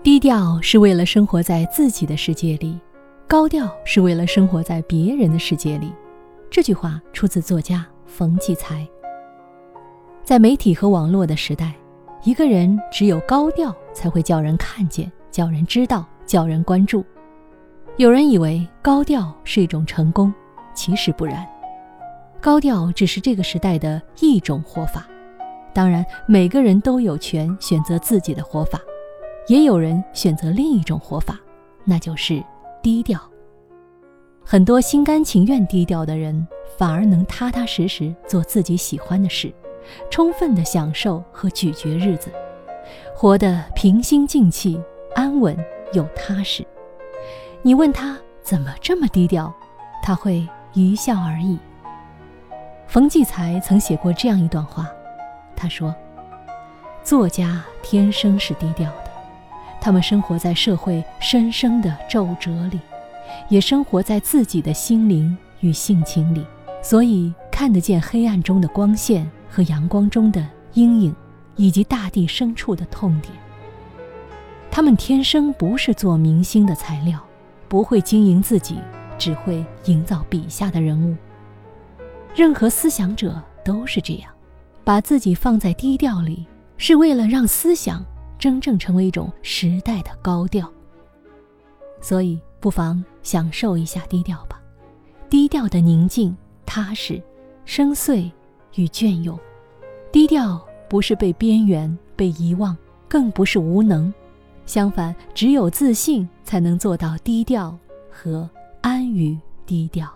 [0.00, 2.78] 低调是为了生活在自己的世界里，
[3.26, 5.92] 高调是为了生活在别人的世界里。
[6.48, 8.86] 这句话出自作家冯骥才。
[10.22, 11.74] 在媒体和网络的时代，
[12.22, 17.04] 一个人只有高调才会叫人看见、叫人知道、叫人关注。
[17.96, 20.32] 有人以为高调是一种成功，
[20.74, 21.44] 其实不然。
[22.40, 25.06] 高调只是这个时代的一种活法。
[25.74, 28.80] 当然，每个人都有权选择自己的活法。
[29.48, 31.40] 也有人选择另一种活法，
[31.84, 32.42] 那就是
[32.82, 33.18] 低调。
[34.44, 39.52] 很多心甘情愿低调的人，反而能踏踏实实做自己喜欢的事，
[40.10, 42.30] 充分的享受和咀嚼日子，
[43.14, 44.78] 活得平心静气、
[45.14, 45.56] 安稳
[45.94, 46.66] 又踏实。
[47.62, 49.52] 你问他怎么这么低调，
[50.02, 51.58] 他会一笑而已。
[52.86, 54.88] 冯骥才曾写过这样一段话，
[55.56, 55.94] 他说
[57.02, 59.07] ：“作家天生是低调的。”
[59.88, 62.78] 他们生活在社会深深的皱褶里，
[63.48, 66.44] 也生活在自己的心灵与性情里，
[66.82, 71.16] 所以看得见黑暗中的光线和阳光中的阴影，
[71.56, 73.32] 以及大地深处的痛点。
[74.70, 77.18] 他们天生不是做明星的材料，
[77.66, 78.76] 不会经营自己，
[79.16, 81.16] 只会营造笔下的人物。
[82.34, 84.30] 任何思想者都是这样，
[84.84, 88.04] 把自己放在低调里，是为了让思想。
[88.38, 90.70] 真正成为一种时代的高调，
[92.00, 94.60] 所以不妨享受一下低调吧。
[95.28, 97.20] 低调的宁静、踏实、
[97.64, 98.30] 深邃
[98.76, 99.38] 与隽永。
[100.10, 102.76] 低调不是被边缘、被遗忘，
[103.08, 104.12] 更不是无能。
[104.64, 107.76] 相反，只有自信才能做到低调
[108.10, 108.48] 和
[108.80, 110.10] 安于低调。